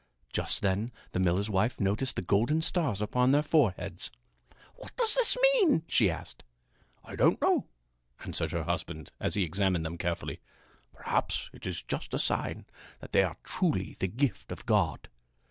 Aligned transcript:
Just 0.33 0.63
then 0.63 0.91
the 1.11 1.19
miller's 1.19 1.47
wife 1.47 1.79
noticed 1.79 2.15
the 2.15 2.23
golden 2.23 2.63
stars 2.63 3.03
upon 3.03 3.29
their 3.29 3.43
foreheads. 3.43 4.09
"What 4.73 4.97
does 4.97 5.13
this 5.13 5.37
mean?" 5.53 5.83
she 5.87 6.09
asked. 6.09 6.43
"I 7.03 7.15
don't 7.15 7.39
know," 7.39 7.67
answered 8.23 8.51
her 8.51 8.63
husband 8.63 9.11
as 9.19 9.35
he 9.35 9.43
examined 9.43 9.85
them 9.85 9.99
carefully. 9.99 10.41
"Perhaps 10.91 11.51
it 11.53 11.67
is 11.67 11.83
just 11.83 12.15
a 12.15 12.17
sign 12.17 12.65
that 12.99 13.11
they 13.11 13.21
are 13.21 13.37
truly 13.43 13.95
the 13.99 14.07
gift 14.07 14.51
of 14.51 14.65
God." 14.65 15.07